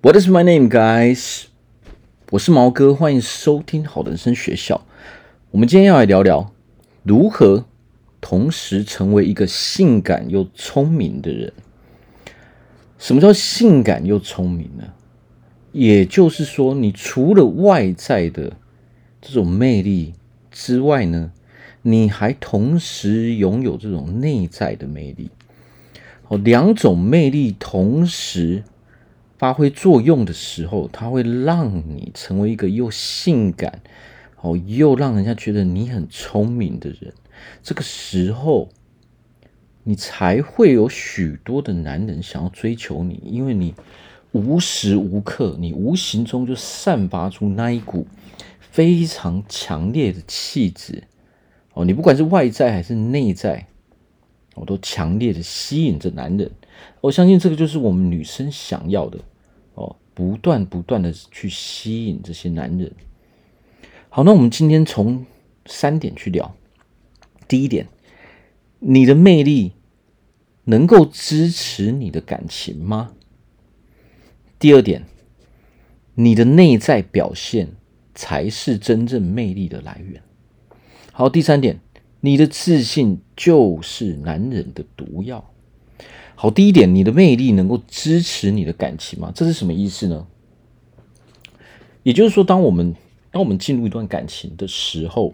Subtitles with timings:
[0.00, 1.46] What is my name, guys？
[2.30, 4.86] 我是毛哥，欢迎收听好人生学校。
[5.50, 6.52] 我们今天要来聊聊
[7.02, 7.64] 如何
[8.20, 11.52] 同时成为一个性感又聪明的人。
[12.96, 14.84] 什么叫性感又聪明呢？
[15.72, 18.52] 也就是说，你除了外在的
[19.20, 20.14] 这种魅力
[20.52, 21.32] 之外呢，
[21.82, 25.32] 你还同时拥有这种内在的魅力。
[26.28, 28.62] 哦，两种魅力同时
[29.38, 33.80] 发挥作用的时候，它会让你成为一个又性感，
[34.40, 37.14] 哦，又让人家觉得你很聪明的人。
[37.62, 38.68] 这个时候，
[39.84, 43.74] 你才会有许多的男人想要追求你，因为你
[44.32, 48.06] 无时无刻，你无形中就散发出那一股
[48.58, 51.04] 非常强烈的气质。
[51.74, 53.68] 哦，你不管是外在还是内在，
[54.58, 56.50] 我都强烈的吸引着男人。
[57.00, 59.18] 我相信这个就是我们女生想要的。
[59.74, 62.92] 哦，不断不断的去吸引这些男人。
[64.08, 65.24] 好，那我们今天从
[65.66, 66.54] 三点去聊。
[67.46, 67.86] 第一点，
[68.80, 69.72] 你的魅力
[70.64, 73.12] 能够支持你的感情吗？
[74.58, 75.04] 第二点，
[76.14, 77.68] 你的内在表现
[78.14, 80.20] 才是真正魅力的来源。
[81.12, 81.78] 好，第三点，
[82.20, 85.52] 你的自信就是男人的毒药。
[86.34, 89.32] 好，第一点，你的魅力能够支持你的感情吗？
[89.34, 90.26] 这是什么意思呢？
[92.02, 92.94] 也就是说，当我们
[93.30, 95.32] 当我们进入一段感情的时候，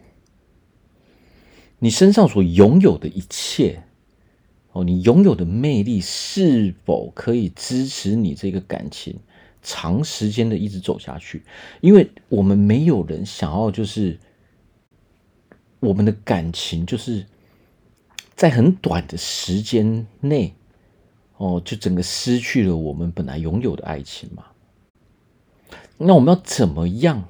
[1.79, 3.83] 你身上所拥有的一切，
[4.73, 9.17] 哦，你拥有的魅力是否可以支持你这个感情
[9.63, 11.43] 长时间的一直走下去？
[11.81, 14.19] 因为我们没有人想要就是。
[15.85, 17.27] 我们的感情就是
[18.35, 20.55] 在很短的时间内，
[21.37, 24.45] 哦，就整个失去了我们本来拥有的爱情嘛。
[25.99, 27.25] 那我们要怎么样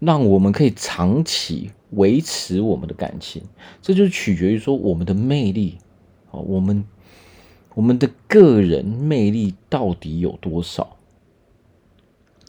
[0.00, 3.42] 让我们可以长期维持我们的感情？
[3.80, 5.78] 这就是取决于说我们的魅力，
[6.30, 6.84] 哦，我们
[7.74, 10.96] 我们的个人魅力到底有多少？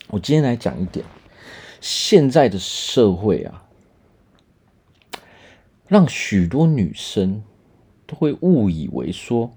[0.08, 1.06] 我今天来讲一点，
[1.80, 3.63] 现在的社会啊。
[5.88, 7.44] 让许多女生
[8.08, 9.52] 都会误以为说，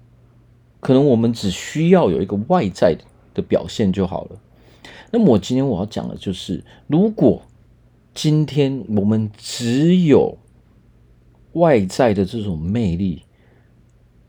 [0.79, 2.95] 可能我们只需要有一个外在
[3.33, 4.39] 的表现就好了。
[5.09, 7.41] 那么我今天我要讲的就是，如果
[8.13, 10.37] 今天我们只有
[11.53, 13.23] 外在的这种魅力，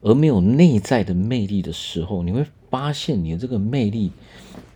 [0.01, 4.13] 而没有内在的魅力的时候，你会发现你的这个魅力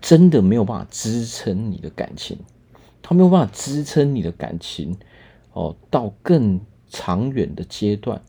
[0.01, 2.37] 真的没有办法支撑你的感情，
[3.01, 4.97] 它没有办法支撑你的感情
[5.53, 6.61] 哦，到更。
[6.93, 8.21] 长远的阶段，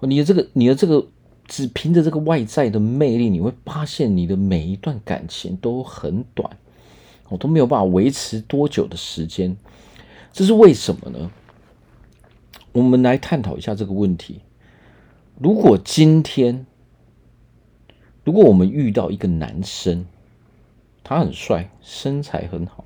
[0.00, 1.06] 你的这个，你的这个，
[1.46, 6.58] 只凭着这个外在的魅力，你会发现你的每一段感情都很短，
[7.30, 9.56] 我都没有办法维持多久的时间，
[10.30, 11.30] 这是为什么呢？
[12.72, 14.42] 我们来探讨一下这个问题。
[15.38, 16.66] 如果今天，
[18.24, 20.04] 如果我们遇到一个男生，
[21.02, 22.84] 他很帅，身材很好。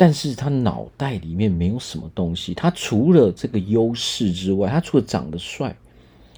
[0.00, 5.76] 但是他脑袋里面没有什么东西，他除了这个优势之外，他除了长得帅、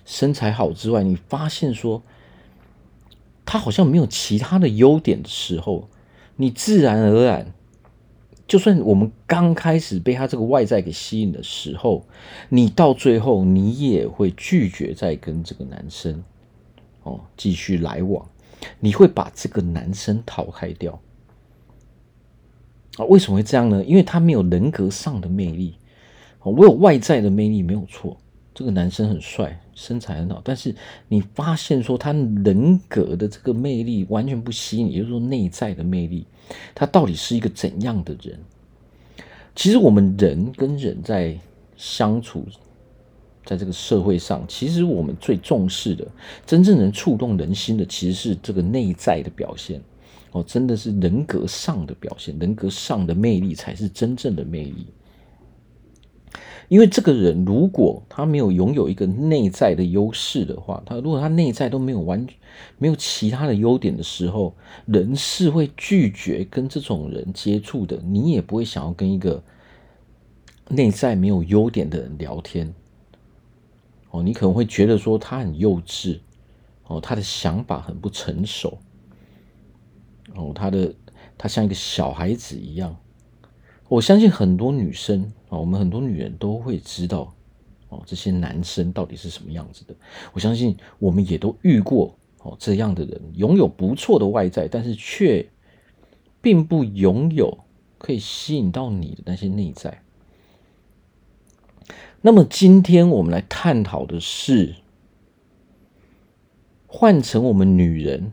[0.05, 2.03] 身材好之外，你发现说
[3.47, 5.89] 他好像没有其他的优点的时候，
[6.35, 7.55] 你自然而然，
[8.49, 12.05] 就算我们刚开始被他这个外在给吸引的时候，
[12.49, 16.25] 你到最后你也会拒绝再跟这个男生
[17.05, 18.29] 哦继续来往，
[18.81, 21.01] 你会把这个男生淘汰掉。
[22.97, 23.85] 啊，为什么会这样呢？
[23.85, 25.75] 因为他没有人格上的魅力。
[26.45, 28.17] 我有外在的魅力没有错，
[28.53, 30.75] 这个男生很帅，身材很好，但是
[31.07, 36.27] 你发现说他人格的这个魅力完全不吸引，也就是说内在的魅力，
[36.75, 38.37] 他到底是一个怎样的人？
[39.55, 41.39] 其实我们人跟人在
[41.77, 42.45] 相处，
[43.45, 46.05] 在这个社会上，其实我们最重视的，
[46.45, 49.81] 真正能触动人心的，其实是这个内在的表现。
[50.33, 54.87] 哦，真的是人格上的表现，人格上的魅力才是真正的魅力。
[56.69, 62.27] 因为这个人如果他没有拥有一个内在的优势的话，他如果他内在都没有完，
[62.79, 64.55] 没有其他的优点的时候，
[64.87, 68.01] 人是会拒绝跟这种人接触的。
[68.03, 69.43] 你也不会想要跟一个
[70.69, 72.73] 内在没有优点的人聊天。
[74.11, 76.21] 哦，你可能会觉得说他很幼稚，
[76.87, 78.79] 哦，他的想法很不成熟。
[80.35, 80.95] 哦，他的
[81.37, 82.97] 他像一个小孩子一样，
[83.89, 87.35] 我相信很多女生啊，我们很多女人都会知道
[87.89, 89.95] 哦，这些男生到底是什么样子的。
[90.33, 95.47] 我相信我们也都遇过哦，这样的人拥有不错的外在，但是却
[96.41, 97.59] 并不拥有
[97.99, 100.03] 可以吸引到你的那些内在。
[102.21, 104.77] 那么今天我们来探讨的是，
[106.87, 108.33] 换成我们女人，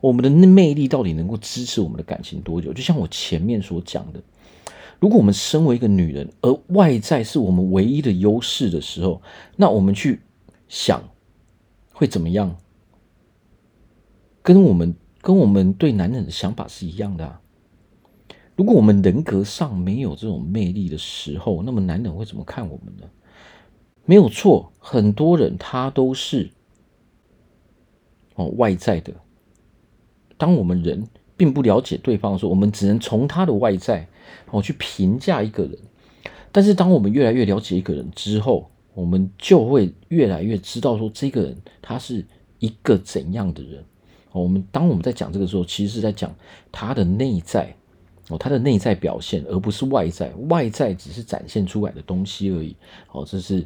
[0.00, 2.72] 我们的魅力到底能够支持我们的感情多久？
[2.72, 4.22] 就像我前面所讲的，
[4.98, 9.20] 如果我们身为一个女人，而外在是我们唯一的优势的时候，
[9.56, 10.20] 那我们去
[10.68, 11.02] 想
[11.92, 12.56] 会怎么样？
[14.42, 17.40] 跟我们跟我们对男人的想法是一样的啊。
[18.56, 23.08] 如果我们人格上没有这种魅力的时候，那么男人会怎么看我们呢？
[24.06, 26.50] 没有错，很多人他都是
[28.34, 29.12] 哦外在的。
[30.40, 31.06] 当我们人
[31.36, 34.08] 并不了解对方的时候，我们只能从他的外在
[34.50, 35.78] 哦去评价一个人。
[36.50, 42.24] 但是当我们越来越了解一个人之后，我们就会越来越知道说这个人他是
[42.58, 43.84] 一个怎样的人。
[44.32, 46.34] 我们当我们在讲这个时候，其实是在讲
[46.72, 47.74] 他的内在
[48.28, 50.32] 哦，他的内在表现，而不是外在。
[50.48, 52.74] 外在只是展现出来的东西而已。
[53.12, 53.64] 哦，这是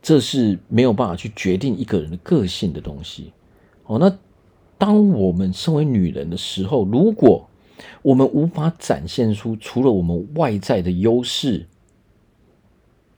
[0.00, 3.32] 这是没有办法去决定一个人的个性的东西。
[3.84, 4.14] 哦，那
[4.78, 7.48] 当我们身为女人的时候，如果
[8.02, 11.66] 我们无法展现出除了我们外在的优势，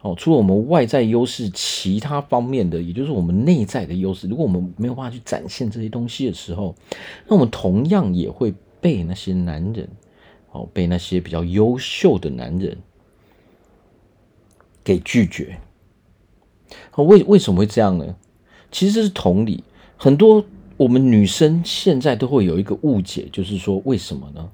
[0.01, 6.75] 哦，除了我们外在优势，其他方面的，也就是我们内在的优势，如果我们没有办法去展现这些东西的时候，
[7.29, 9.89] 那我们同样也会被那些男人，
[10.53, 12.79] 哦，被那些比较优秀的男人
[14.83, 15.59] 给拒绝。
[16.97, 18.17] 为为什么会这样呢？
[18.71, 19.65] 其实是同理，
[19.97, 20.45] 很多
[20.81, 24.51] 我们女生现在都会有一个误解，就是说为什么呢？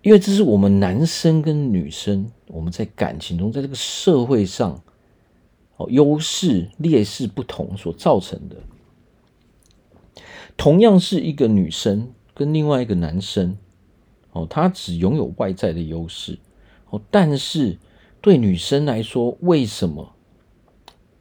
[0.00, 4.82] 因为这是我们男生跟女生，我们在感情中，在这个社会上，
[5.76, 8.56] 哦，优势劣势不同所造成的。
[10.56, 13.58] 同样是一个女生跟另外一个男生，
[14.32, 16.38] 哦，他只拥有外在的优势，
[16.88, 17.76] 哦，但是
[18.22, 20.14] 对女生来说，为什么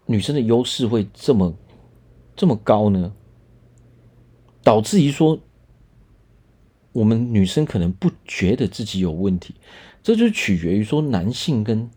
[0.05, 1.53] 女生的优势会这么
[2.37, 3.11] 这么高呢？
[4.63, 5.39] 导致于说。
[6.95, 9.55] 我们女生可能不觉得自己有问题，
[10.03, 11.89] 这就取决于说男性跟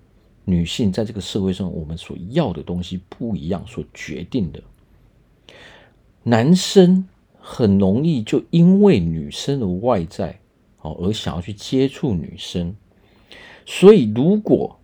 [0.46, 4.62] 女性在这个社会上，我们所要的东西不一样所决定的。
[6.22, 7.06] 男生
[7.38, 10.40] 很容易就因为女生的外在
[10.80, 12.74] 哦而想要去接触女生，
[13.66, 14.80] 所以如果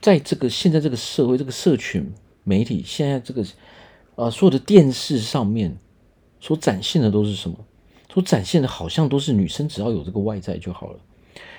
[0.00, 2.10] 在这个现在这个社会这个社群
[2.42, 3.44] 媒体现在这个
[4.16, 5.76] 啊所有的电视上面
[6.42, 7.56] 所展现的都是什么？
[8.12, 10.98] 所展现的好像都是女生，只要有这个外在就好了。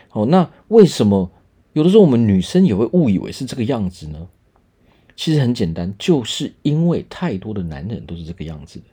[0.10, 1.32] 好，那为什么
[1.72, 4.28] 有的时候我们女生也会误以为是这个样子呢？
[5.16, 8.86] 其实很简单，就是因为太多的男人都是这个样子的。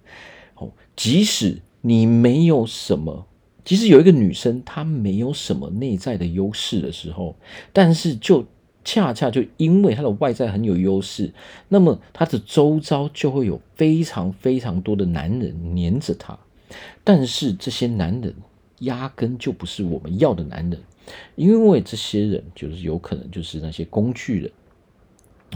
[0.54, 3.26] 哦，即使你没有什么，
[3.64, 7.34] 即使有一个女生她没有什么内在的优势的时候，
[7.72, 8.46] 但是就
[8.84, 11.32] 恰恰就因为她的外在很有优势，
[11.68, 16.38] 那么她的周遭就会有非常非常多的男人黏着她。
[17.02, 18.34] 但是这些男人
[18.80, 20.80] 压根就不是我们要的男人，
[21.34, 24.50] 因为这些人就是有可能就是那些工具人，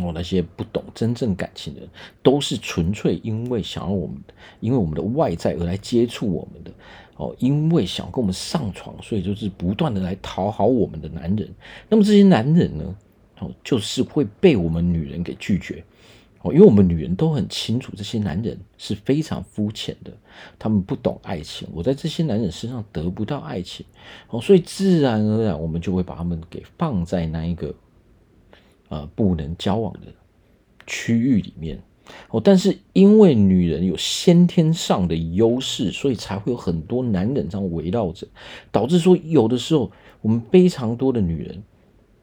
[0.04, 1.80] 哦，那些不懂真正感情的，
[2.22, 4.16] 都是纯粹因为想要我们，
[4.60, 6.72] 因为我们的外在而来接触我们的，
[7.16, 11.48] 哦，因为想跟我们上床，所以就是不断的来讨好我们的男人。
[11.88, 12.94] 那么这些男人呢，
[13.38, 15.84] 哦，就是会被我们女人给拒绝。
[16.42, 20.12] 哦，因为我们女人都很清楚，这些男人是非常肤浅的，
[20.58, 21.66] 他们不懂爱情。
[21.72, 23.86] 我在这些男人身上得不到爱情，
[24.28, 27.74] 哦，所以自然而然我们就会把他们给放在那一个
[28.90, 30.00] 呃不能交往的
[30.86, 31.82] 区域里面。
[32.28, 38.26] 哦，但是因为女人有先天上的优势，所以才会有很多男人这样围绕着，
[38.70, 41.62] 导致说有的时候我们非常多的女人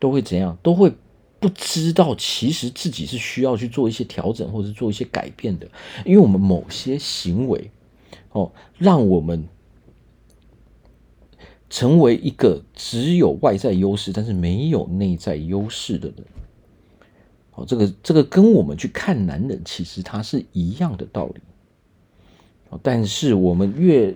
[0.01, 0.91] 都会怎样，都会。
[1.39, 5.67] 不知道，其实自己是需要去做一些调整，或者是做一些改变的，
[6.05, 7.72] 因为我们某些行为，
[8.31, 9.48] 哦，让我们
[11.67, 16.17] 成为一个只有外在优势，但是没有内在优势的人。
[17.55, 21.41] 哦，这个这个跟我们去看男人，其实它是一样的道理。
[22.70, 24.15] 哦，但是我们越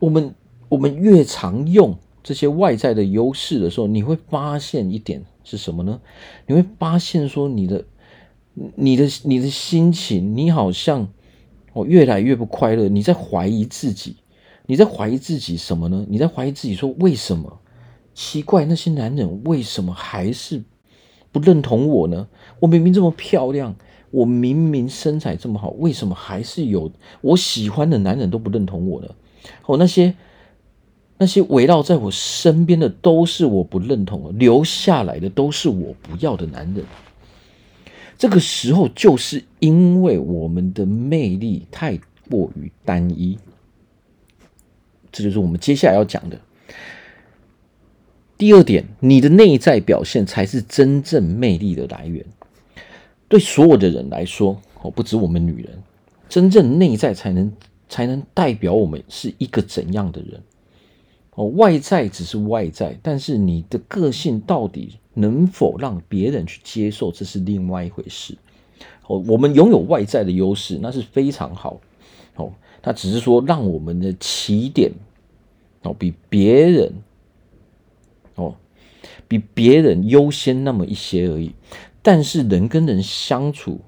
[0.00, 0.34] 我们
[0.68, 5.24] 我们越常用这些外在的优势的时候，你会发现一点。
[5.50, 5.98] 是什么呢？
[6.46, 7.82] 你会发现说你的、
[8.74, 11.08] 你的、你的心情，你好像
[11.72, 12.86] 哦越来越不快乐。
[12.86, 14.16] 你在怀疑自己，
[14.66, 16.04] 你在怀疑自己什么呢？
[16.06, 17.60] 你在怀疑自己说，为什么？
[18.12, 20.62] 奇怪，那些男人为什么还是
[21.32, 22.28] 不认同我呢？
[22.60, 23.74] 我明明这么漂亮，
[24.10, 29.08] 我明明身材这么好，为什么还是有我喜欢的男人都不认同我呢？
[29.64, 30.14] 哦，那些
[31.18, 36.84] 那些围绕在我身边的都是我不认同的，留下来的都是我不要的男人。
[38.16, 41.98] 这个时候，就是因为我们的魅力太
[42.30, 43.36] 过于单一，
[45.10, 46.38] 这就是我们接下来要讲的
[48.36, 48.84] 第二点。
[49.00, 52.24] 你的内在表现才是真正魅力的来源。
[53.28, 55.82] 对所有的人来说，哦，不止我们女人，
[56.28, 57.52] 真正内在才能
[57.88, 60.40] 才能代表我们是一个怎样的人。
[61.38, 68.36] 哦，外在只是外在，但是你的个性到底能否让别人去接受，这是另外一回事。
[69.06, 71.80] 哦，我们拥有外在的优势，那是非常好。
[72.34, 72.52] 哦，
[72.82, 74.90] 它只是说让我们的起点
[75.82, 76.92] 哦比别人
[78.34, 78.56] 哦
[79.28, 81.52] 比别人优先那么一些而已。
[82.02, 83.80] 但是人跟人相处，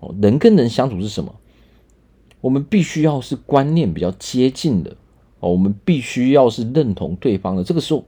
[0.00, 1.34] 哦，人跟人相处是什么？
[2.42, 4.94] 我们必须要是观念比较接近的。
[5.42, 8.04] 哦，我们必须要是认同对方的，这个时候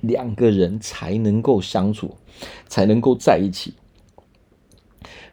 [0.00, 2.16] 两个人才能够相处，
[2.66, 3.72] 才能够在一起。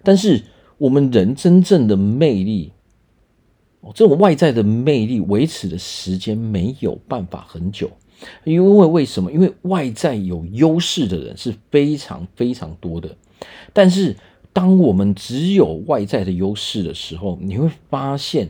[0.03, 0.43] 但是
[0.77, 2.71] 我们人真正的魅力，
[3.81, 7.89] 哦，这种外在的魅力维持的时间没有办法很久，
[8.43, 9.31] 因为为什么？
[9.31, 13.17] 因为外在有优势的人是非常非常多的，
[13.74, 14.15] 但是
[14.53, 18.50] 当我们只有外在的优势的时候，你会发现，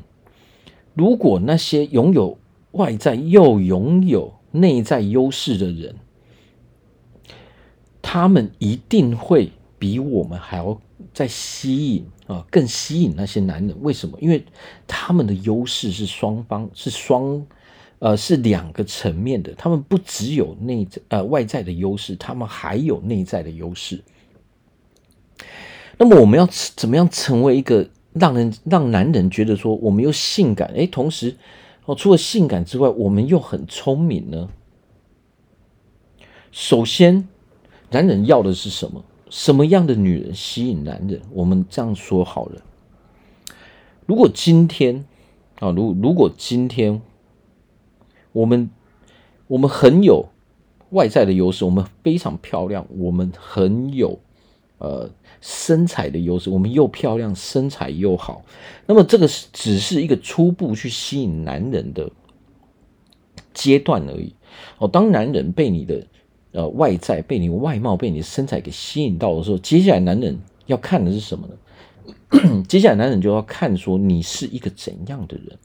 [0.93, 2.37] 如果那些拥有
[2.71, 5.95] 外在又拥有内在优势的人，
[8.01, 10.79] 他们一定会比我们还要
[11.13, 13.75] 再吸引啊，更吸引那些男人。
[13.81, 14.17] 为什么？
[14.21, 14.43] 因为
[14.87, 17.45] 他们的优势是双方，是双，
[17.99, 19.53] 呃，是两个层面的。
[19.55, 24.01] 他们不只有内在呃外在的优势，他们还有内在的优势。
[25.97, 31.35] 那么我们要怎么样成为一个让人让男人觉得说我们又性感，诶，同时。
[31.85, 34.49] 哦，除了性感之外，我们又很聪明呢。
[36.51, 37.27] 首先，
[37.89, 39.03] 男人要的是什么？
[39.29, 41.21] 什么样的女人吸引男人？
[41.31, 42.61] 我们这样说好了。
[44.05, 45.05] 如果今天
[45.59, 47.01] 啊，如如果今天
[48.33, 48.69] 我们
[49.47, 50.25] 我们很有
[50.89, 54.19] 外在的优势，我们非常漂亮，我们很有。
[54.77, 58.43] 呃，身材的优势，我们又漂亮，身材又好，
[58.85, 62.09] 那么这个是只是一个初步去吸引男人的
[63.53, 64.33] 阶段而已。
[64.77, 66.05] 哦，当男人被你的
[66.51, 72.63] 呃外在、被你外貌、被你的身材给吸引到的时候，接下来男人要看的是什么呢？
[72.69, 75.57] 接下来男人就要看说你是一个怎样的人。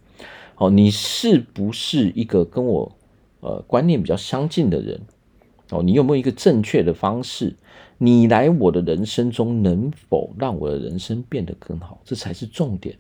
[0.57, 2.91] 哦，你是不是一个跟我
[3.41, 4.99] 呃观念比较相近的人？
[5.71, 7.55] 哦，你有没有一个正确的方式？
[7.99, 12.01] 你来我的人生中，能否让我的人生变得更好？
[12.05, 12.97] 这才是重点。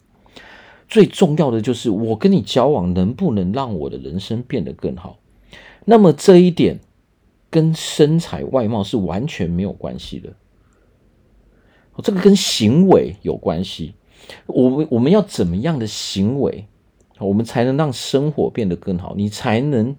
[0.88, 5.19] 最重要的就是我跟你交往，能不能让我的人生变得更好？
[5.85, 6.81] 那么这一点
[7.50, 10.33] 跟身材外貌是完全没有关系的。
[12.03, 13.95] 这个跟行为有关系。
[14.47, 16.67] 我们我们要怎么样的行为，
[17.19, 19.15] 我们才能让生活变得更好？
[19.17, 19.95] 你才能。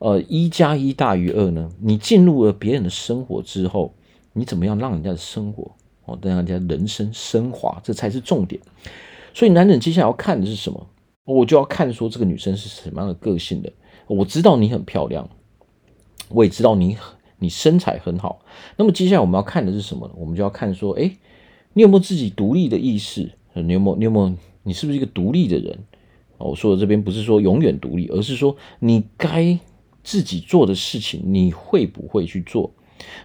[0.00, 1.70] 呃，一加一大于二呢？
[1.80, 3.94] 你进入了别人的生活之后，
[4.34, 5.70] 你怎么样让人家的生活
[6.04, 8.60] 哦，让人家人生升华，这才是重点。
[9.32, 10.86] 所以，男人接下来要看的是什么？
[11.24, 13.72] 我就要看说这个女生是什么样的个性的。
[14.06, 15.26] 我知道你很漂亮，
[16.28, 16.98] 我也知道你
[17.38, 18.42] 你身材很好。
[18.76, 20.14] 那么，接下来我们要看的是什么呢？
[20.18, 21.10] 我们就要看说，哎，
[21.72, 23.32] 你有没有自己独立的意识？
[23.54, 23.96] 你有没有？
[23.96, 24.34] 你有没有？
[24.62, 25.78] 你是不是一个独立的人？
[26.38, 29.58] 我说的这边不是说永远独立，而是说你该。
[30.06, 32.70] 自己做的事情，你会不会去做？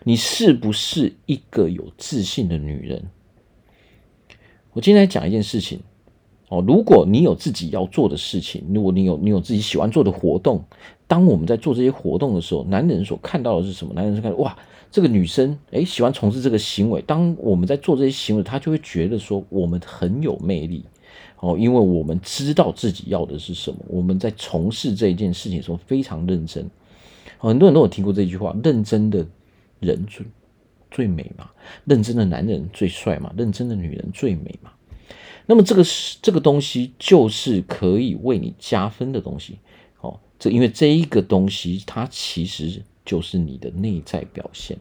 [0.03, 3.03] 你是不是一个有自信的女人？
[4.73, 5.79] 我今天来讲一件事情
[6.49, 6.63] 哦。
[6.67, 10.63] 如果你有自己要做的事情，如果你有你有自己喜欢做的活动，
[11.07, 13.93] 当我们在做这些活动的时候，男人所看到的是什么？
[13.93, 14.57] 男人是看哇，
[14.91, 17.01] 这个女生诶喜欢从事这个行为。
[17.01, 20.85] 当我们在做这些行为，他就会觉得说我们很有魅力。
[21.41, 26.69] 哦，因为我们知道自己要的是什么，我们在从事这一件事情的时候非常认真。
[27.37, 29.25] 很多人都有听过这句话：认真的
[29.79, 30.25] 人最
[30.91, 31.49] 最美嘛，
[31.85, 34.71] 认真的男人最帅嘛，认真的女人最美嘛。
[35.45, 39.59] 那么这个是这个东西，就是可以为你加分的东西。
[40.01, 44.77] 哦，这因为这一个东西，它其实就是你的内在表现。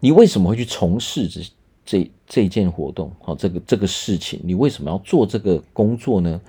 [0.00, 1.40] 你为什么会去从事这？
[1.86, 6.40] 这这件活动，好，这个这个事情，你为什么要做这个工作呢？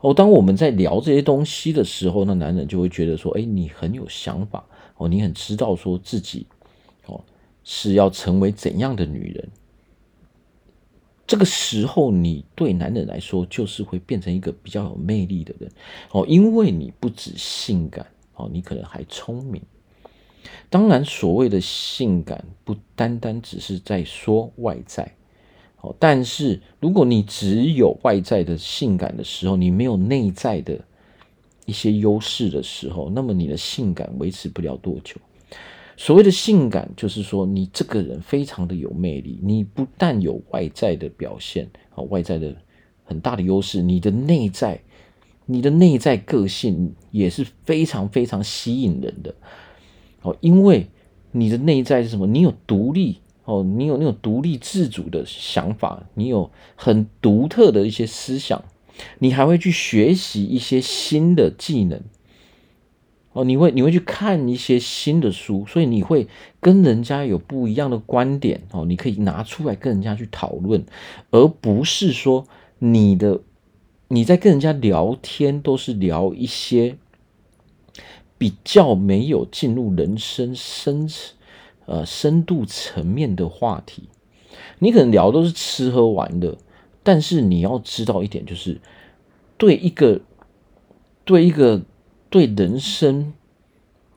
[0.00, 4.64] 哦，当我们在聊这些东西的时候，那男人就会觉得说，哎，你很有想法，
[4.98, 6.46] 哦，你很知道说自己，
[7.06, 7.24] 哦，
[7.64, 9.48] 是要成为怎样的女人，
[11.26, 15.70] 这个时候你对男人来说就是会变成一个比较有魅力的人
[16.10, 19.62] 哦，因为你不止性感哦，你可能还聪明。
[20.70, 25.10] 当然，所谓的性感不单单只是在说外在
[25.80, 30.80] 哦，但是如果你只有外在的性感的时候，你没有内在的
[31.68, 35.16] 一些优势的时候，那么你的性感维持不了多久。
[35.98, 42.56] 所谓的性感，就是说你这个人非常的有魅力，你不但有外在的表现啊，外在的
[43.04, 44.80] 很大的优势，你的内在，
[45.44, 49.34] 你的内在个性也是非常非常吸引人的
[50.22, 50.86] 哦，因为
[51.32, 52.26] 你的内在是什么？
[52.26, 58.64] 你有独立哦，你有那种独立自主的想法，你有很独特的一些思想，
[59.18, 62.00] 你还会去学习一些新的技能。
[63.32, 66.26] 哦，你会你会去看一些新的书，所以你会
[66.60, 70.84] 跟人家有不一样的观点哦，你可以拿出来跟人家去讨论，
[71.30, 72.46] 而不是说
[72.78, 73.42] 你的
[74.08, 76.96] 你在跟人家聊天都是聊一些
[78.38, 81.08] 比较没有进入人生深
[81.84, 84.04] 呃深度层面的话题，
[84.80, 86.56] 你可能聊都是吃喝玩乐，
[87.08, 88.78] 但是你要知道一点，就是
[89.56, 90.20] 对一个
[91.24, 91.80] 对一个。
[92.30, 93.32] 对人生，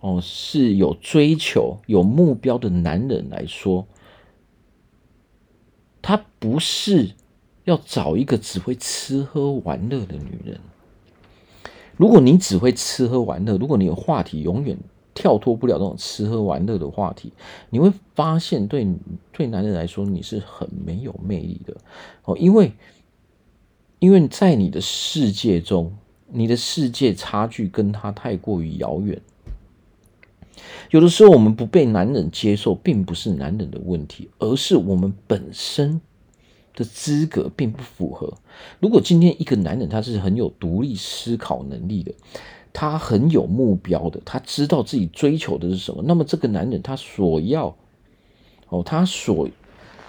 [0.01, 3.88] 哦，是有追求、有目标的男人来说，
[6.01, 7.12] 他不是
[7.63, 10.60] 要找一个只会吃喝玩乐的女人。
[11.95, 14.77] 如果你只会吃喝玩乐，如果你有话题永远
[15.13, 17.32] 跳脱不了这种吃喝玩乐的话题，
[17.70, 18.88] 你会发现对
[19.32, 21.75] 对男人来说你是很没有魅力的
[22.24, 22.72] 哦，因为
[24.00, 25.94] 因为在你的世界中。
[26.34, 29.20] 你的世界差距跟他太过于遥远。
[30.91, 36.00] 有的时候，我们不被男人接受，并不是男人的问题，而是我们本身
[36.74, 38.34] 的资格并不符合。
[38.80, 42.13] 如果今天一个男人他是很有独立思考能力的，
[42.74, 47.76] 他很有目标的，他知道自己追求的是什么，那么这个男人他所要
[48.69, 49.50] 哦，他所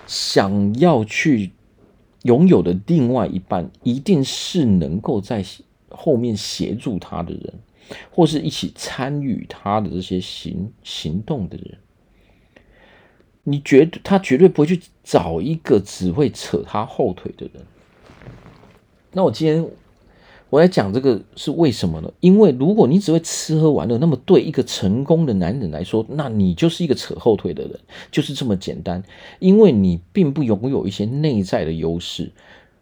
[0.06, 1.52] 想要去
[2.22, 5.44] 拥有的另外一半，一定是能够在。
[5.94, 7.52] 后面协助他的人，
[8.10, 11.76] 或是一起参与他的这些行行动的人，
[13.42, 17.62] 你绝他绝对不会去找一个只会扯他后腿的人。
[19.12, 19.68] 那我今天
[20.52, 22.12] 我来讲这个是为什么呢？
[22.20, 29.02] 因为如果你只会吃喝玩乐，那么对一个成功的男人来说，那你就是一个扯后腿的人，就是这么简单。
[29.38, 32.30] 因为你并不拥有一些内在的优势。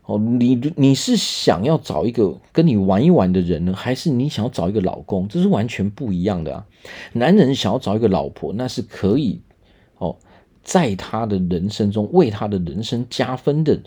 [0.06, 5.28] 哦，你你是想要找一个跟你玩一玩的人呢，还是你想要找一个老公？
[5.28, 6.66] 这是完全不一样的啊！
[7.12, 9.40] 男人想要找一个老婆，那是可以
[9.98, 10.16] 哦，
[10.64, 13.80] 在他的人生中为他的人生加分的。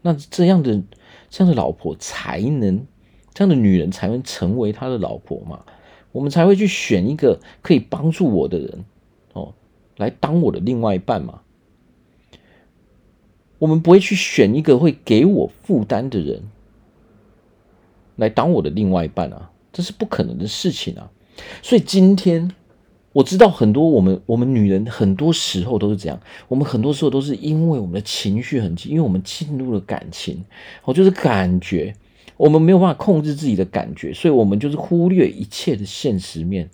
[0.00, 0.82] 那这样的
[1.28, 2.86] 这样的老婆才能，
[3.34, 5.64] 这样的女人才能成为他的老婆嘛？
[6.12, 8.84] 我们才会去选一个可以帮助我的人
[9.32, 9.54] 哦，
[9.96, 11.40] 来当我的另外一半嘛。
[13.58, 16.42] 我们不会去选一个会给我负担的人
[18.16, 21.10] 来当我的另外一半啊，这是不可能的事情啊。
[21.62, 22.52] 所以今天
[23.12, 30.44] 我知道很多我们我们女人很多时候都是这样，我们很多时候都是因为我们的情绪很急，因为我们进入了感情，
[30.84, 31.94] 哦，就是感觉
[32.36, 36.68] 我们没有办法控制自己的感觉，所以我们就是忽略一切的现实面，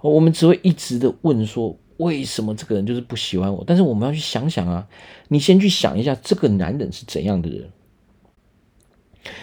[0.00, 1.76] 我们只会一直的问说。
[2.00, 3.62] 为什么这个人就是不喜欢我？
[3.66, 4.88] 但是我们要去想想啊，
[5.28, 7.68] 你先去想一下，这个男人是怎样的人？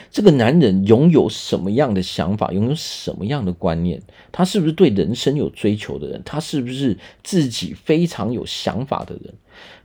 [0.10, 2.52] 这个男人拥有什么样的想法？
[2.52, 4.02] 拥有什么样的观念？
[4.32, 6.22] 他是不是对人生有追求的人？
[6.26, 9.34] 他是不是自己非常有想法的人？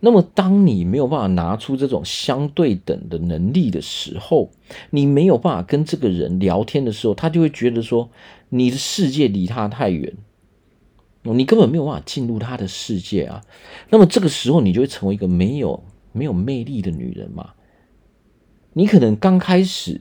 [0.00, 4.50] 那么，当你没有办法拿出这种相对等的能力的时候，
[4.90, 8.10] 你没有办法跟这个人聊天的时候，他就会觉得说，
[8.48, 10.14] 你的世界离他太远。
[11.24, 13.42] 你根本没有办法进入他的世界啊，
[13.90, 17.50] 那么这个时候你就会成为一个没有没有魅力的女人嘛。
[18.72, 20.00] 你可能刚开始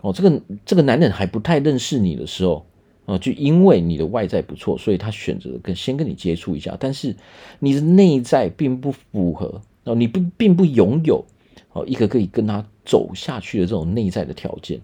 [0.00, 2.66] 哦，这个这个男人还不太认识你的时候
[3.06, 7.14] 啊，就因为你的外在不错，所以他选择跟先跟你接触一下，但是
[7.58, 11.24] 你的内在并不符合哦，你不并不拥有
[11.72, 14.80] 哦一个可以跟他走下去的这种内在的条件，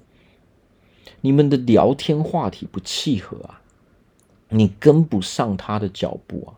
[1.21, 3.59] 你们的聊天话题不契合啊。
[4.55, 6.53] 你跟不上他的脚步啊！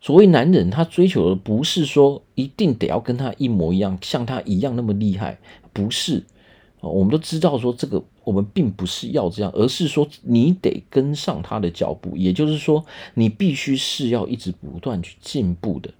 [0.00, 5.38] 所谓男人，他追求的不是说一定得要跟他一模一样，像他一样那么厉害，
[5.72, 6.24] 不是。
[6.80, 12.84] 我们都知道说这个，我们并不是要这样，而是说你得跟上他的脚步，也就是说，
[13.14, 15.92] 你必须是要一直不断去进步的。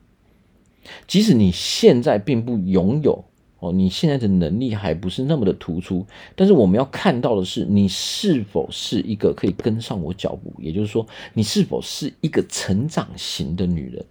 [1.08, 3.24] 即使你现在并不拥有
[3.60, 14.04] 哦，你现在的能力还不是那么的突出，但是我们要看到的是，你是否是一个可以跟上我脚步，也就是说，你是否是一个成长型的女人，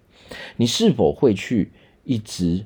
[0.58, 1.72] 你是否会去
[2.04, 2.66] 一直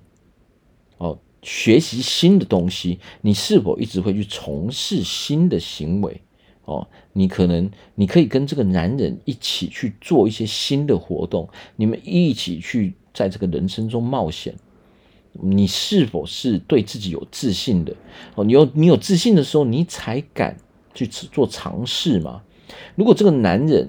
[0.97, 6.19] 哦学习新的东西，你是否一直会去从事新的行为，
[6.65, 14.55] 哦，你可能你可以跟这个男人一起去做一些新的活动，你们一起去在这个人生中冒险。
[15.33, 17.95] 你是否是对自己有自信的？
[18.35, 20.57] 哦，你有你有自信的时候，你才敢
[20.93, 22.41] 去做尝试嘛。
[22.95, 23.87] 如果这个男人，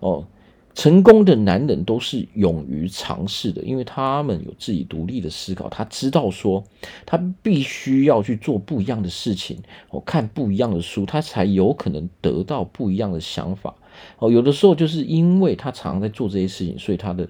[0.00, 0.26] 哦，
[0.74, 6.62] 成功的男人都是勇于尝试的，因为他们有自己独立的思考，他知道说
[7.06, 9.58] 他必须要去做不一样的事情，
[9.88, 13.74] 哦，看不一样的书，他才有可能得到不一样的想法。
[14.18, 17.26] 哦，有的时候就是因为他常常在做这些事情，所以他的。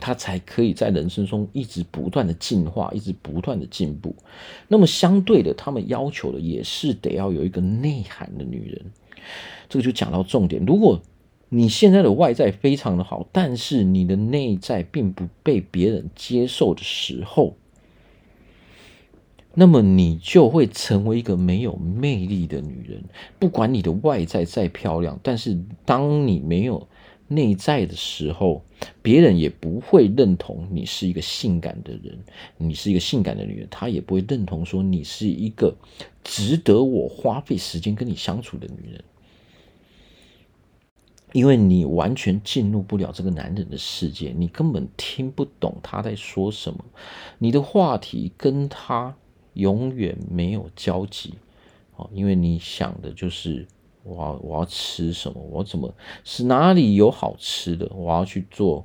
[0.00, 4.14] 他才可以在人生中一直不断的进化，一直不断的进步。
[4.68, 8.84] 那么相对的，他们要求的也是得要有一个内涵的女人。
[9.68, 10.64] 这个就讲到重点。
[10.66, 11.00] 如果
[11.48, 17.54] 你现在的外在非常的好，但是你的内在并不被别人接受的时候，
[19.54, 23.04] 那么你就会成为一个没有魅力的女人。
[23.38, 26.88] 不管你的外在再漂亮，但是当你没有
[27.26, 28.62] 内在的时候，
[29.02, 32.18] 别人也不会认同你是一个性感的人，
[32.58, 35.74] 你是一个性感的女人，他也不会认同说你是一个
[36.22, 39.04] 值得我花费时间跟你相处的女人，
[41.32, 46.84] 因为你完全进入不了这个男人的世界，你根本听不懂他在说什么，
[47.38, 49.16] 你的话题跟他
[49.54, 51.34] 永远没有交集，
[51.96, 53.66] 哦，因为你想的就是。
[54.04, 55.40] 我我要吃什么？
[55.50, 55.92] 我怎么
[56.24, 57.90] 是哪里有好吃的？
[57.94, 58.84] 我要去做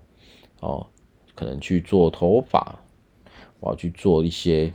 [0.61, 0.87] 哦，
[1.35, 2.79] 可能去做头发，
[3.59, 4.73] 我要去做一些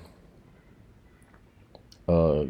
[2.04, 2.46] 呃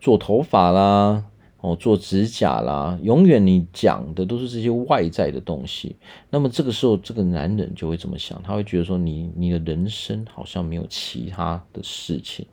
[0.00, 1.24] 做头发啦，
[1.60, 2.96] 哦做指甲啦。
[3.02, 5.96] 永远你讲的都是这些外在的东西。
[6.30, 12.46] 那么这个时候，这个男人就会怎么想，他会觉得说你你的人生好像没有其他的事情，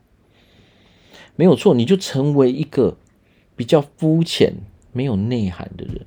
[1.36, 2.98] 没有错，你就成为一个。
[3.56, 4.54] 比较肤浅、
[4.92, 6.06] 没有内涵的人，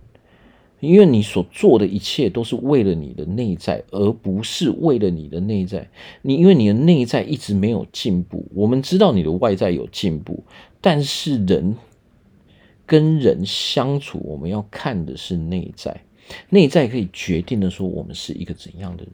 [0.80, 5.88] 因为你所做的一切都是为了你的内在，而不是为了你的内在。
[6.22, 10.44] 你因为你的内在一直没有进步，我们知道你的外在有进步，
[10.80, 11.76] 但是人
[12.84, 16.02] 跟人相处，我们要看的是内在，
[16.50, 19.12] 内在可以决定的说我们是一个怎样的人。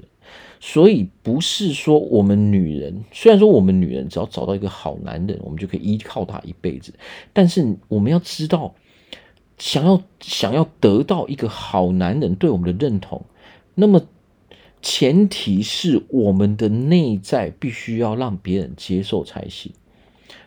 [0.64, 6.94] 所以不是说我们女人，虽然说我们女人只要找到一个好男人，我们就可以依靠他一辈子，
[7.32, 8.72] 但是我们要知道，
[9.58, 13.24] 想要想要得到一个好男人对我们的认同，
[13.74, 14.02] 那么
[14.80, 19.72] 前提是我们的内在必须要让别人接受才行。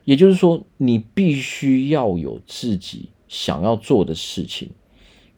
[0.06, 4.70] 也就是说，你必须要有自己想要做的事情，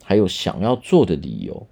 [0.04, 1.66] 还有想要做的理由，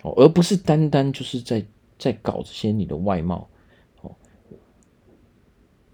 [0.00, 1.62] 哦，而不是单单就是在。
[2.00, 3.50] 在搞这些你的外貌，
[4.00, 4.16] 哦，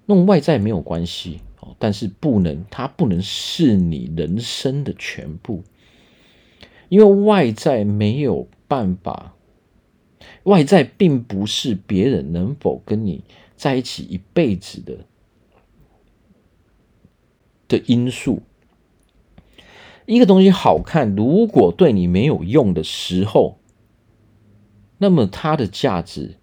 [0.06, 5.64] 弄外在没有关系哦，但是不能，它不能是你人生的全部，
[6.88, 9.34] 因为外在没有办法，
[10.44, 13.24] 外在并不是别人能否跟你
[13.56, 14.98] 在一起一辈子的
[17.66, 18.42] 的因素。
[20.06, 23.58] 一个东西好看，如果对你没有用的时候。
[24.98, 26.37] 那么它的价值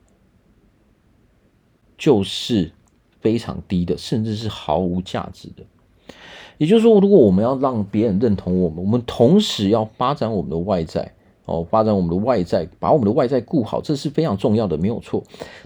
[1.97, 2.71] 就是
[3.19, 5.63] 非常低的，甚至是毫无价值的。
[6.59, 11.13] 也就是说，如果我们要让别人认同我们，我们同时要发展我们的外在
[11.45, 15.23] 哦，发展我们的外在，把我们的外在顾好，这是非常重要的，没有错。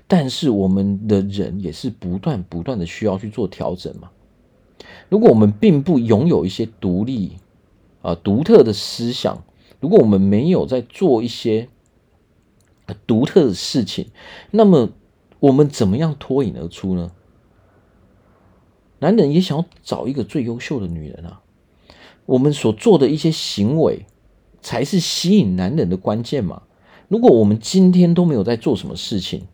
[0.07, 4.09] 但是我们的人也是不断不断的需要去做调整嘛。
[5.09, 7.33] 如果我们并不拥有一些独立
[8.01, 9.43] 啊独特的思想，
[9.79, 11.67] 如果我们没有在做一些。
[13.05, 14.07] 独特的事情，
[14.51, 14.89] 那么
[15.39, 17.11] 我们怎么样脱颖而出呢？
[18.99, 21.41] 男人也想要找一个最优秀的女人啊，
[22.25, 24.05] 我们所做的一些行为
[24.61, 26.63] 才是吸引男人的关键嘛。
[27.07, 29.47] 如果我们今天都没有在做什么事情，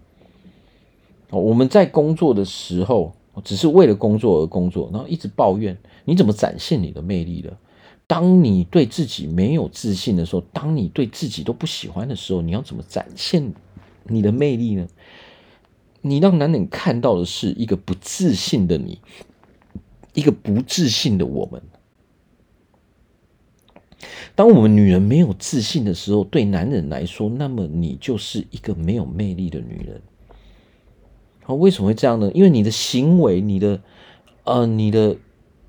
[1.30, 7.58] 哦，我们在工作的时候只是为了工作而工作，然后一直抱怨，你怎么展现你的魅力了？
[8.06, 13.54] 当你对自己没有自信的时候，当你对自己都不喜欢的时候，你要怎么展现
[14.04, 14.88] 你的魅力呢？
[16.02, 19.00] 你让男人看到的是一个不自信的你，
[20.13, 21.62] 一个不自信的我们。
[24.36, 30.02] 当我们女人没有自信的时候，对男人来说，那么你就是一个没有魅力的女人。
[31.44, 32.30] 好，为什么会这样呢？
[32.34, 33.82] 因为你的行为，你的
[34.44, 35.16] 呃，你的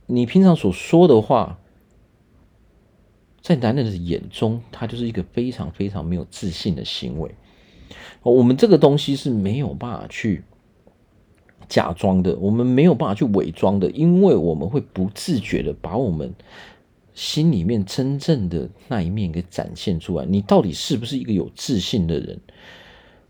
[0.06, 1.60] 你平常所说的话，
[3.44, 7.30] 在男人的眼中，他就是一个非常非常没有自信的行为。
[8.22, 10.42] 我们这个东西是没有办法去
[11.68, 16.32] 假装的，我们没有办法去伪装的，因为我们会不自觉的把我们
[17.12, 20.24] 心里面真正的那一面给展现出来。
[20.24, 22.40] 你到底是不是一个有自信的人？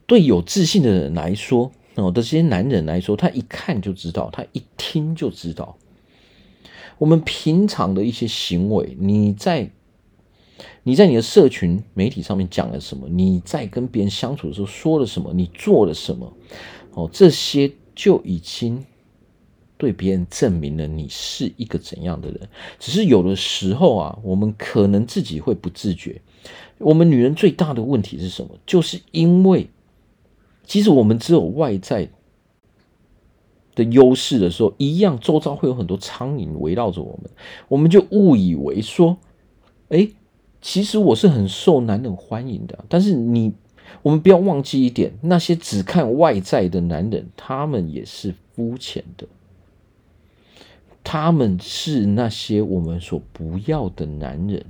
[0.06, 5.76] 对有自信的人来说，哦，这些男人来说，他一看就知道，他一听就知道。
[6.98, 9.68] 我们平常的一些行为，你在
[10.84, 13.08] 你在你的社群媒体上面讲了什么？
[13.08, 15.32] 你在跟别人相处的时候说了什么？
[15.34, 16.32] 你做了什么？
[16.92, 18.84] 哦，这些就已经
[19.76, 22.48] 对别人证明了你是一个怎样的人。
[22.78, 26.22] 只是有的时候啊，我们可能自己会不自觉。
[26.78, 28.50] 我们女人最大的问题是什么？
[28.64, 29.68] 就是因为。
[30.66, 32.08] 其实我们只有外在
[33.74, 37.30] 的优势的时候，一样周遭会有很多苍蝇围绕着我们，
[37.68, 39.18] 我们就误以为说，
[39.90, 40.08] 哎，
[40.64, 42.86] 其实我是很受男人欢迎的。
[42.88, 43.52] 但是你，
[44.00, 49.26] 我们不要忘记一点，那些只看外在的男人，他们也是肤浅的，
[51.04, 54.64] 他们是那些我们所不要的男人。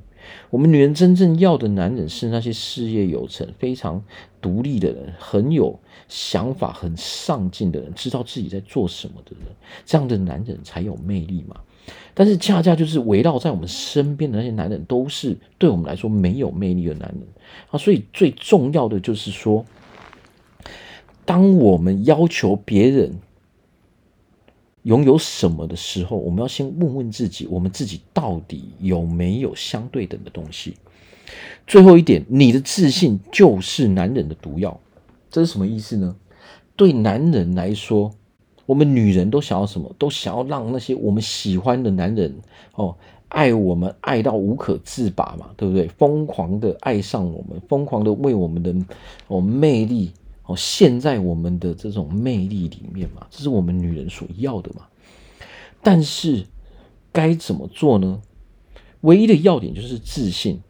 [0.50, 4.02] 我们女人真正要的男人是那些事业有成、非常
[4.40, 5.78] 独立的人，很有
[6.08, 9.54] 想法、很上进的人，知道自己在做什么的人。
[9.86, 11.60] 这样的男人才有魅力嘛。
[12.14, 17.26] 但是恰恰就是围绕在我们身边的那些男人，都是对我们来说没有魅力的男人
[17.70, 17.78] 啊。
[17.78, 19.64] 所以最重要的就是说，
[21.24, 23.18] 当我们要求别人。
[24.84, 30.74] 拥有什么的时候，我们要先问问自己，我们自己到底有没有相对等的东西？
[31.66, 34.78] 最后一点，你的自信就是男人的毒药，
[35.30, 36.14] 这是什么意思呢？
[36.76, 38.12] 对男人来说，
[38.66, 39.94] 我们女人都想要什么？
[39.98, 42.34] 都想要让那些我们喜欢的男人
[42.74, 42.96] 哦，
[43.28, 45.88] 爱我们爱到无可自拔嘛，对不对？
[45.88, 48.74] 疯狂的爱上我们，疯狂的为我们的
[49.28, 50.12] 哦魅力。
[50.46, 54.82] 哦，陷在我们的这种魅力里面嘛，这是我们女人所要的嘛。
[55.82, 56.44] 但是
[57.12, 58.20] 该怎么做呢？
[59.00, 60.60] 唯一的要点就是自信，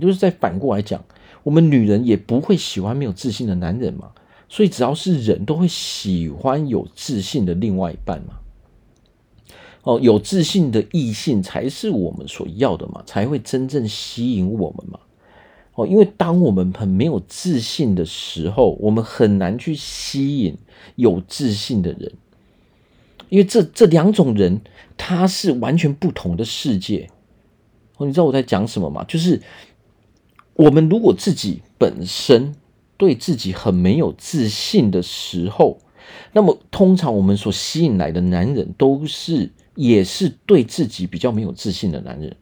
[0.00, 1.04] 就是在反过来讲，
[1.42, 4.12] 我们女人也不会喜欢没有自信的男人嘛。
[4.54, 8.34] 所以只要是人都会喜欢有自信的另外一半嘛。
[9.82, 15.00] 哦，有自信的异性才是我们所要的嘛，才会真正吸引我们嘛。
[15.74, 20.56] 哦，因为当我们很没有自信的时候，我们很难去吸引
[20.94, 22.12] 有自信的人，
[23.30, 24.60] 因为这这两种人
[24.96, 27.10] 他是完全不同的世界。
[27.96, 29.02] 哦，你知道我在讲什么吗？
[29.08, 29.42] 就是
[30.54, 32.54] 我们如果自己本身
[32.96, 35.78] 对自己很没有自信的时候，
[36.32, 42.36] 那么通常我们所吸引来的男人都是也是对自己比较没有自信的男人。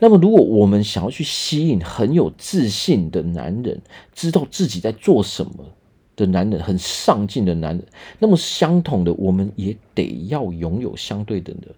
[0.00, 3.80] 那么，如果我们想要去吸引很有自信的男人，
[4.14, 5.52] 知道自己在做什么
[6.14, 7.84] 的男人，很上进的男人，
[8.20, 11.68] 那么相同的，我们也得要拥有相对等的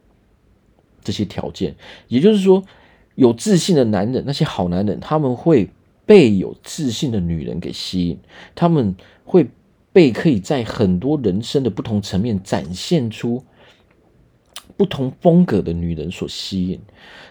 [1.03, 1.75] 这些条件。
[2.09, 2.63] 也就是说，
[3.15, 5.71] 有自信的男人，那些好男人，他们会
[6.11, 8.19] 被有自信的女人给吸引，
[8.57, 9.49] 他们会
[9.93, 13.45] 被可以在很多人生的不同层面展现出。
[14.77, 16.81] 不同风格的女人所吸引，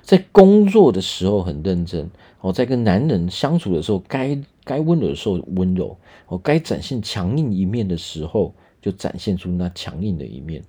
[0.02, 10.64] 在工作的时候很认真哦，在跟男人相处的时候，该该温柔的时候温柔哦，该展现强硬一面的时候就展现出那强硬的一面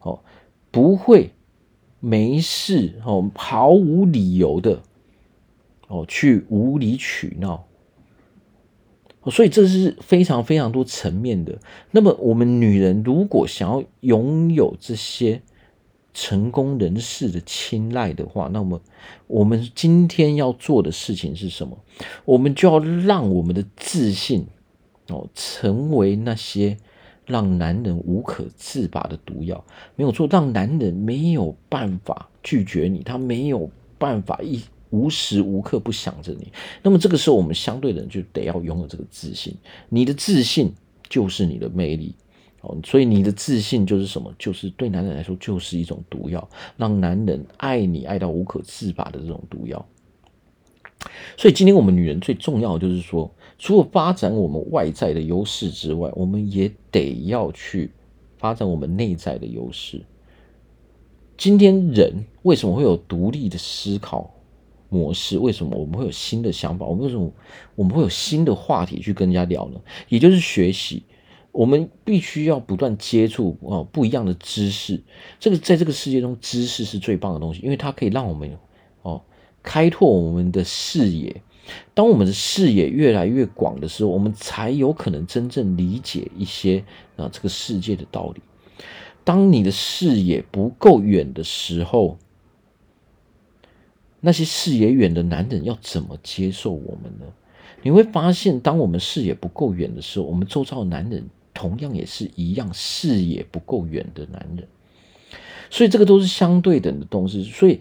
[0.00, 0.20] 哦，
[0.70, 1.30] 不会
[1.98, 4.80] 没事哦，毫无理由的
[5.88, 7.66] 哦去无理取闹，
[9.26, 11.58] 所以这是非常非常多层面的。
[11.90, 15.42] 那么我们女人如果想要拥有这些，
[16.14, 18.80] 成功人士的青睐的话，那么
[19.26, 21.78] 我们今天要做的事情是什么？
[22.24, 24.46] 我们就要让我们的自信
[25.08, 26.76] 哦，成为那些
[27.24, 29.64] 让男人无可自拔的毒药。
[29.94, 36.52] 没有错，让男人没有办法拒绝你，他没有办法一无时无刻不想着你。
[36.82, 39.54] 那么这个时候，我们相对的人就得要拥有这个自信。
[39.88, 40.72] 你的自信
[41.08, 42.14] 就是你的魅力。
[42.60, 44.34] 哦，所以你的自信就是什么？
[44.36, 49.86] 就是对男人来说，就是一种毒药，让男人爱你爱到无可自拔的这种毒药。
[51.36, 57.92] 所以今天我们女人最重要就是说，除了发展我们外在的优势之外，我们也得要去
[58.38, 60.02] 发展我们内在的优势。
[61.36, 64.34] 今天人为什么会有独立的思考
[64.88, 65.38] 模式？
[65.38, 66.86] 为什么我们会有新的想法？
[66.86, 67.32] 我们为什么
[67.74, 69.80] 我们会有新的话题去跟人家聊呢？
[70.08, 71.02] 也就是学习。
[71.50, 75.02] 我们必须要不断接触哦不一样的知识。
[75.40, 78.56] 这个在这个世界中，知识是最棒的东西，因为它可以让我们
[79.02, 79.22] 哦
[79.62, 81.42] 开拓我们的视野。
[81.94, 86.84] 当我们的视野越来越广的时候，我们才有可能真正理解一些
[87.16, 88.40] 啊这个世界的道理。
[89.24, 92.18] 当你的视野不够远的时候，
[94.20, 97.26] 那些视野远的男人要怎么接受我们呢？
[97.82, 104.66] 你会发现，当我们视野不够远的时候，我们周遭的男人同样也是一样视野不够远的男人。
[105.70, 107.44] 所以这个都是相对等的东西。
[107.44, 107.80] 所以，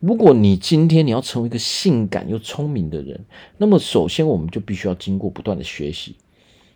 [0.00, 3.24] 如果你今天你要成为一个性感又聪明的人，
[3.56, 6.14] 那么首先我们就必须要经过不断的学习。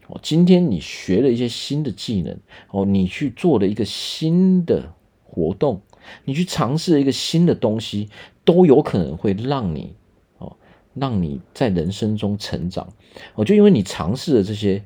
[0.06, 2.36] 哦，今天你学了一些新的技能，
[2.70, 4.92] 哦，你去做了一个新的
[5.24, 5.80] 活动，
[6.24, 8.08] 你去尝试了一个新的东西，
[8.44, 9.94] 都有可能会让你。
[10.38, 10.56] 哦
[10.94, 12.86] 让你在人生中成长，
[13.34, 14.84] 哦，就因为你尝试了这些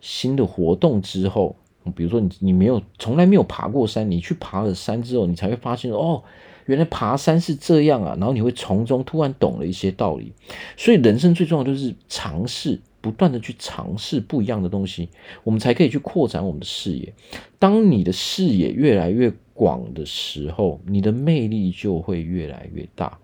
[0.00, 1.56] 新的活动之后，
[1.96, 6.22] 比如说你你没有从来没有爬过山，你去爬了山之后，你才会发现哦，
[6.66, 10.32] 原来爬山是这样啊，然后你会从中突然懂了一些道理。
[10.76, 15.08] 所以人生最重要就是尝试，不断的去尝试不一样的东西，
[15.42, 17.12] 我们才可以去扩展我们的视野。
[17.58, 23.18] 当你的视野越来越广的时候，你的魅力就会越来越大。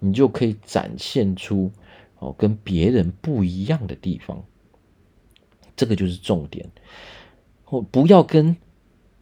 [0.00, 1.70] 你就可以展现出
[2.18, 4.44] 哦，跟别人不一样的地方，
[5.76, 6.68] 这个就是重点。
[7.66, 8.56] 哦，不要跟，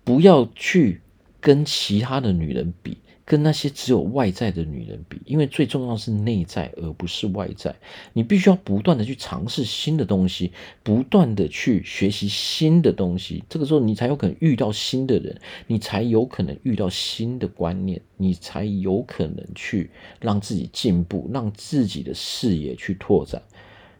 [0.04, 1.02] 不要去
[1.38, 2.96] 跟其他的女人比。
[3.24, 7.74] 跟那些只有外在的女人比，因为最重要是内在，而不是外在。
[8.12, 13.42] 你必须要不断的去尝试新的东西，不断的去学习新的东西。
[13.48, 23.40] 这个时候，你才有可能遇到新的人，你才有可能遇到新的观念，你才有可能去让自己进步，让自己的视野去拓展。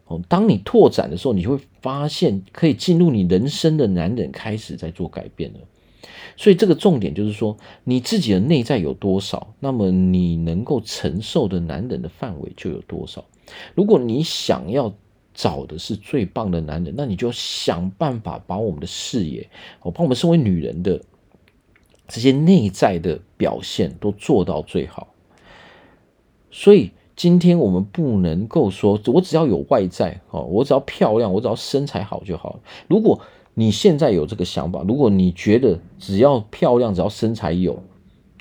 [0.05, 5.59] 哦，当你拓展的时候，你会发现可以进入你人生的男人开始在做改变了。
[6.37, 13.23] 所以这个重点就是说，你自己的内在有多少，那么你能够承受的男人的范围就有多少。
[13.73, 14.93] 如果你想要
[15.33, 19.49] 找的是最棒的男人，那你就想办法把我们的视野，
[19.81, 21.01] 我，把我们身为女人的
[22.07, 25.13] 这些内在的表现都做到最好。
[26.51, 32.59] 所以今天我们不能够说，我只要有外在，哦，我只要漂亮，我只要身材好就好。
[32.87, 33.19] 如果
[33.57, 37.81] 你现在有这个想法，如果你觉得只要漂亮，只要身材有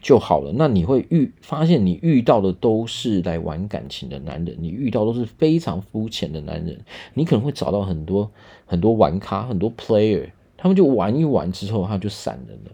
[0.02, 6.76] 就好了，那你会遇发现你遇到的都是来玩感情的男人，你遇到都是非常肤浅的男人，
[7.14, 8.28] 你可能会找到很多
[8.66, 12.72] 很多玩咖，很多 player，他们就玩一玩之后他就散人了。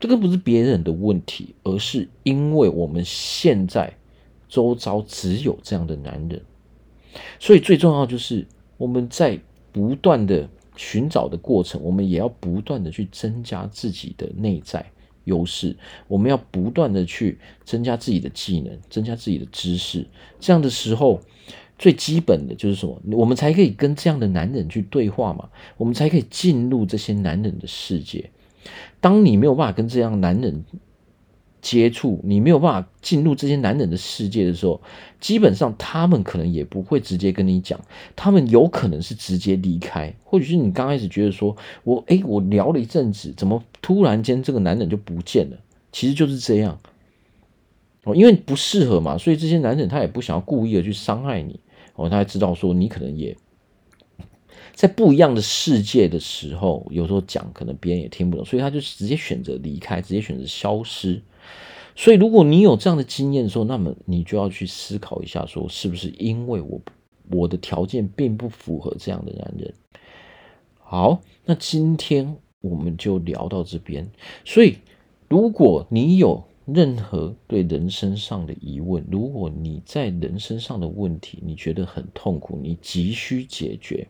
[0.00, 3.92] 这个不是别人的问题，而是因为我们现在
[4.48, 6.40] 周遭只有这样的男人，
[7.38, 8.46] 所以最重要就是
[8.78, 9.38] 我们在
[9.70, 10.48] 不断的。
[10.76, 14.84] 寻找的过程，我们也要不断的去增加自己的内在
[15.24, 15.76] 优势，
[16.08, 20.06] 我们要不断的去增加自己的技能，增加自己的知识。
[20.40, 21.20] 这样的时候，
[21.78, 23.00] 最基本的就是什么？
[23.12, 28.30] 我们才可以跟这样的男人去对话嘛，我们才可以进入这些男人的世界。
[29.00, 30.64] 当你没有办法跟这样男人，
[31.62, 34.80] 接触你没有办法进入这些男人的世界的时候，
[35.20, 37.80] 基本上他们可能也不会直接跟你讲，
[38.16, 45.56] 他们有可能是直接离开，或者是你刚开始觉得说我诶，我聊了一阵子，怎么突然间这个男人就不见了？
[45.92, 46.78] 其实就是这样
[48.02, 51.60] 哦，因为不适合嘛，所以这些男人他也不想要故意的去伤害你
[51.94, 53.36] 哦，他还知道说你可能也
[54.74, 61.22] 在不一样的世界的时候，有时候讲可能别人也听不懂，所以他就直接选择离开，直接选择消失。
[61.94, 66.80] 所以，如果你有这样的经验的时候，那么你就要去思考一下，说是不是因为我
[67.30, 69.74] 我的条件并不符合这样的男人。
[70.78, 74.10] 好，那今天我们就聊到这边。
[74.44, 74.78] 所以，
[75.28, 84.06] 如果你有任何对人生上的疑问，如果你在人生上的问题你觉得很痛苦，你急需解决，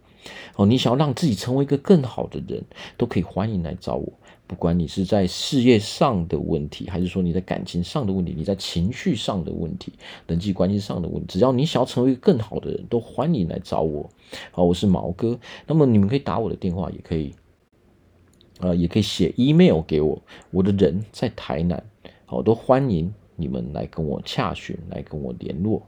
[0.57, 2.63] 哦，你想要让自己成为一个更好的人，
[2.97, 4.13] 都可以欢迎来找我。
[4.53, 9.95] 不管你是在事业上的问题，还是说你在感情上的问题，你在情绪上的问题，
[10.27, 14.11] 人际关系上的问题，只要你想要成为一个更好的人，都欢迎来找我。
[14.51, 15.41] 好，我是毛哥。
[15.67, 17.35] 那么你们可以打我的电话，也可以，
[18.61, 20.21] 呃，也可以写 email 给我。
[20.51, 21.83] 我的人在台南，
[22.27, 25.83] 好，都欢迎你们来跟我洽询，来跟我联络。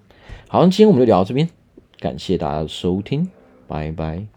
[0.48, 1.50] 好，今天我们就聊到这边，
[1.98, 3.28] 感谢大家的收听，
[3.68, 4.33] 拜拜。